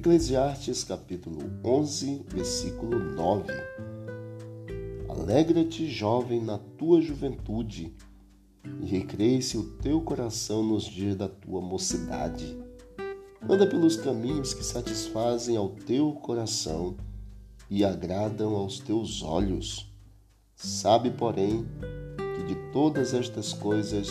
[0.00, 3.52] Eclesiastes capítulo 11, versículo 9.
[5.06, 7.94] Alegra-te, jovem, na tua juventude,
[8.80, 12.58] e recreie-se o teu coração nos dias da tua mocidade.
[13.46, 16.96] Anda pelos caminhos que satisfazem ao teu coração
[17.68, 19.92] e agradam aos teus olhos.
[20.56, 21.66] Sabe, porém,
[22.36, 24.08] que de todas estas coisas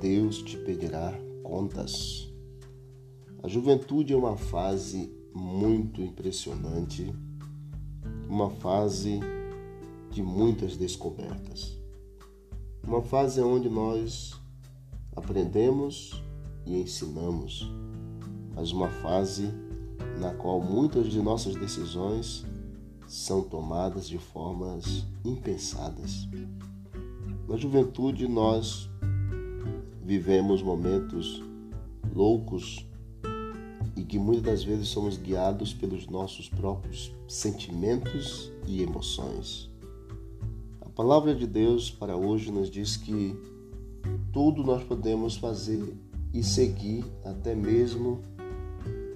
[0.00, 1.12] Deus te pedirá
[1.42, 2.32] contas.
[3.42, 7.12] A juventude é uma fase muito impressionante,
[8.28, 9.20] uma fase
[10.10, 11.78] de muitas descobertas.
[12.86, 14.40] Uma fase onde nós
[15.14, 16.22] aprendemos
[16.66, 17.70] e ensinamos,
[18.54, 19.50] mas uma fase
[20.18, 22.44] na qual muitas de nossas decisões
[23.06, 26.28] são tomadas de formas impensadas.
[27.48, 28.90] Na juventude nós
[30.02, 31.42] vivemos momentos
[32.14, 32.86] loucos
[34.02, 39.70] e que muitas das vezes somos guiados pelos nossos próprios sentimentos e emoções.
[40.80, 43.32] A palavra de Deus para hoje nos diz que
[44.32, 45.96] tudo nós podemos fazer
[46.34, 48.20] e seguir até mesmo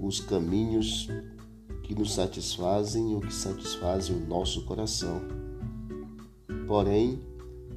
[0.00, 1.08] os caminhos
[1.82, 5.20] que nos satisfazem ou que satisfazem o nosso coração.
[6.66, 7.20] Porém,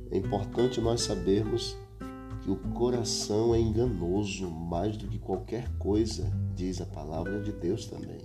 [0.10, 1.76] é importante nós sabermos
[2.44, 7.86] que o coração é enganoso mais do que qualquer coisa, diz a palavra de Deus
[7.86, 8.20] também.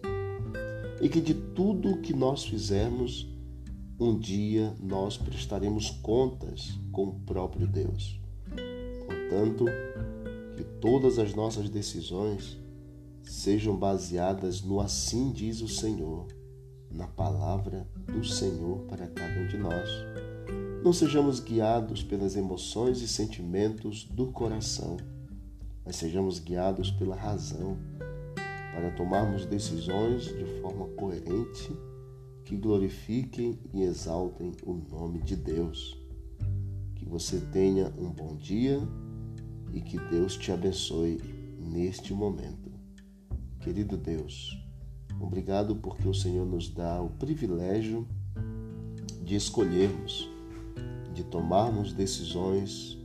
[1.00, 3.28] E que de tudo que nós fizermos,
[3.98, 8.20] um dia nós prestaremos contas com o próprio Deus.
[9.06, 9.66] Portanto,
[10.56, 12.58] que todas as nossas decisões
[13.22, 16.26] sejam baseadas no assim diz o Senhor,
[16.90, 20.07] na palavra do Senhor para cada um de nós.
[20.82, 24.96] Não sejamos guiados pelas emoções e sentimentos do coração,
[25.84, 27.76] mas sejamos guiados pela razão
[28.72, 31.72] para tomarmos decisões de forma coerente
[32.44, 35.98] que glorifiquem e exaltem o nome de Deus.
[36.94, 38.78] Que você tenha um bom dia
[39.72, 41.20] e que Deus te abençoe
[41.58, 42.70] neste momento.
[43.58, 44.56] Querido Deus,
[45.20, 48.06] obrigado porque o Senhor nos dá o privilégio
[49.24, 50.37] de escolhermos
[51.18, 52.96] de tomarmos decisões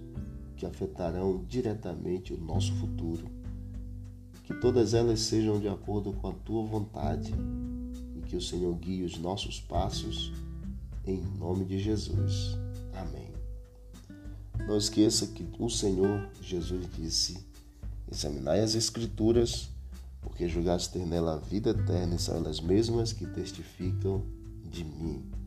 [0.55, 3.25] que afetarão diretamente o nosso futuro.
[4.43, 7.33] Que todas elas sejam de acordo com a tua vontade
[8.15, 10.31] e que o Senhor guie os nossos passos
[11.03, 12.55] em nome de Jesus.
[12.93, 13.31] Amém.
[14.67, 17.43] Não esqueça que o Senhor Jesus disse:
[18.11, 19.71] Examinai as Escrituras,
[20.21, 24.23] porque julgaste ter nela a vida eterna e são elas mesmas que testificam
[24.69, 25.42] de mim.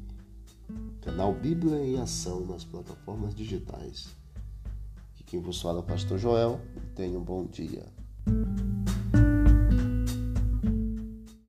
[1.16, 4.14] Canal Bíblia em Ação nas plataformas digitais.
[5.14, 6.60] Aqui quem vos fala é o Pastor Joel.
[6.94, 7.86] Tenha um bom dia.